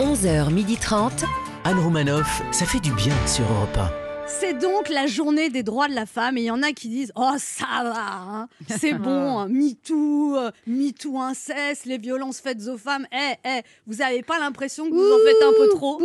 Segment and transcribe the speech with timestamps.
[0.00, 1.26] 11h30.
[1.64, 4.09] Anne Romanoff, ça fait du bien sur Europe 1.
[4.38, 6.88] C'est donc la journée des droits de la femme et il y en a qui
[6.88, 12.78] disent Oh, ça va, hein, c'est bon, MeToo, euh, MeToo inceste, les violences faites aux
[12.78, 13.06] femmes.
[13.12, 15.98] Eh, eh, vous n'avez pas l'impression que vous en faites un peu trop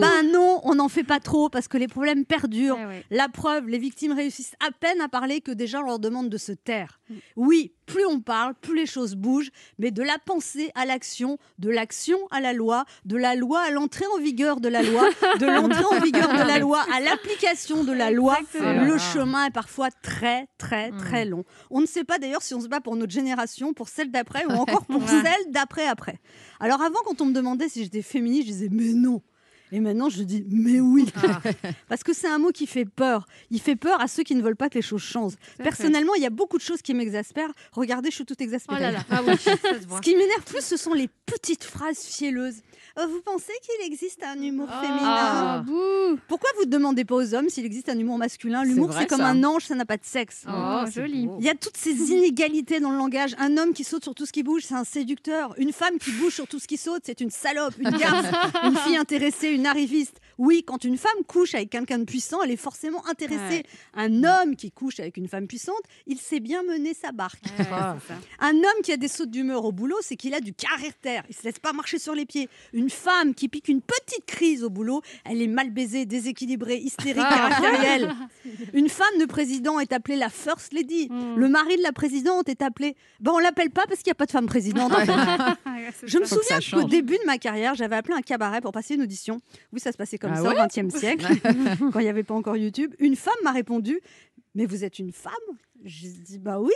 [0.00, 2.78] Ben non, on n'en fait pas trop parce que les problèmes perdurent.
[2.80, 3.04] Eh ouais.
[3.10, 6.38] La preuve, les victimes réussissent à peine à parler que déjà on leur demande de
[6.38, 7.00] se taire.
[7.36, 11.70] Oui, plus on parle, plus les choses bougent, mais de la pensée à l'action, de
[11.70, 15.08] l'action à la loi, de la loi à l'entrée en vigueur de la loi,
[15.40, 18.84] de l'entrée en vigueur de la loi à l'application de la loi, Exactement.
[18.84, 21.44] le chemin est parfois très très très long.
[21.70, 24.44] On ne sait pas d'ailleurs si on se bat pour notre génération, pour celle d'après
[24.46, 26.18] ou encore pour celle d'après après.
[26.60, 29.22] Alors avant quand on me demandait si j'étais féministe, je disais mais non.
[29.70, 31.12] Et maintenant, je dis mais oui,
[31.90, 33.26] parce que c'est un mot qui fait peur.
[33.50, 35.34] Il fait peur à ceux qui ne veulent pas que les choses changent.
[35.58, 37.52] Personnellement, il y a beaucoup de choses qui m'exaspèrent.
[37.72, 38.80] Regardez, je suis toute Oh exaspérée.
[38.80, 39.00] là là.
[39.10, 39.98] Ah oui, ça se voit.
[39.98, 42.62] Ce qui m'énerve plus, ce sont les petites phrases fielleuses.
[42.98, 44.82] Euh, vous pensez qu'il existe un humour Ah.
[44.82, 46.18] féminin Bouh.
[46.26, 48.64] Pourquoi vous ne demandez pas aux hommes s'il existe un humour masculin?
[48.64, 49.26] L'humour, c'est comme ça.
[49.28, 50.44] un ange, ça n'a pas de sexe.
[50.48, 51.28] Oh, joli.
[51.38, 53.34] Il y a toutes ces inégalités dans le langage.
[53.38, 55.54] Un homme qui saute sur tout ce qui bouge, c'est un séducteur.
[55.58, 58.26] Une femme qui bouge sur tout ce qui saute, c'est une salope, une garce,
[58.64, 60.20] une fille intéressée, une arriviste.
[60.38, 63.38] Oui, quand une femme couche avec quelqu'un de puissant, elle est forcément intéressée.
[63.38, 63.64] Ouais.
[63.94, 67.42] Un homme qui couche avec une femme puissante, il sait bien mener sa barque.
[67.58, 68.14] Ouais, ça.
[68.40, 71.24] Un homme qui a des sautes d'humeur au boulot, c'est qu'il a du caractère.
[71.28, 72.48] Il se laisse pas marcher sur les pieds.
[72.72, 77.16] Une femme qui pique une petite crise au boulot, elle est mal baisée, déséquilibrée, hystérique,
[77.16, 78.14] caractérielle.
[78.72, 81.08] Une femme de président est appelée la first lady.
[81.10, 81.36] Mm.
[81.36, 82.96] Le mari de la présidente est appelé.
[83.20, 84.92] Ben on l'appelle pas parce qu'il n'y a pas de femme présidente.
[84.92, 85.12] en fait.
[86.06, 89.02] Je me souviens qu'au début de ma carrière, j'avais appelé un cabaret pour passer une
[89.02, 89.40] audition.
[89.72, 91.26] Oui, ça se passait comme Ah ça ouais au XXe siècle,
[91.92, 92.94] quand il n'y avait pas encore YouTube.
[92.98, 94.00] Une femme m'a répondu
[94.54, 95.32] Mais vous êtes une femme?
[95.84, 96.72] J'ai dit Bah oui.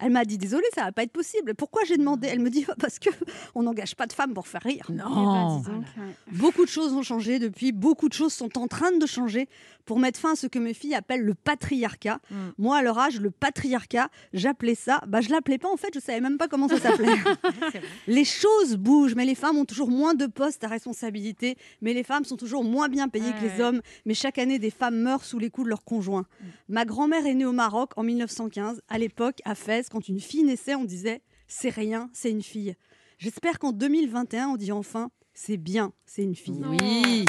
[0.00, 1.54] Elle m'a dit Désolée, ça va pas être possible.
[1.54, 2.28] Pourquoi j'ai demandé?
[2.28, 3.10] Elle me dit Parce que
[3.54, 4.86] on n'engage pas de femmes pour faire rire.
[4.88, 5.58] Eh ben, Non.
[5.60, 6.14] donc, ouais.
[6.32, 9.48] Beaucoup de choses ont changé depuis, beaucoup de choses sont en train de changer
[9.84, 12.20] pour mettre fin à ce que mes filles appellent le patriarcat.
[12.30, 12.36] Mm.
[12.58, 15.98] Moi, à leur âge, le patriarcat, j'appelais ça, bah, je l'appelais pas en fait, je
[15.98, 17.16] savais même pas comment ça s'appelait.
[18.06, 22.02] les choses bougent, mais les femmes ont toujours moins de postes à responsabilité, mais les
[22.02, 25.24] femmes sont toujours moins bien payées que les hommes, mais chaque année, des femmes meurent
[25.24, 26.26] sous les coups de leurs conjoints.
[26.68, 28.82] Ma grand-mère est née au Maroc en 1915.
[28.90, 32.74] À l'époque, à Fès, quand une fille naissait, on disait c'est rien, c'est une fille.
[33.18, 36.62] J'espère qu'en 2021, on dit enfin c'est bien, c'est une fille.
[36.68, 37.24] Oui.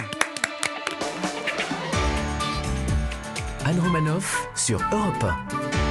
[3.65, 5.88] Anne Romanoff sur Europe 1.